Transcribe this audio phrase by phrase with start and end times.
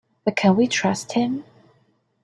[0.25, 1.43] But can we trust him?